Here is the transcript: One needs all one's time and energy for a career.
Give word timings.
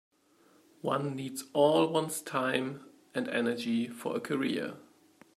One 0.81 1.15
needs 1.15 1.43
all 1.53 1.85
one's 1.89 2.23
time 2.23 2.85
and 3.13 3.27
energy 3.27 3.87
for 3.87 4.15
a 4.17 4.19
career. 4.19 4.77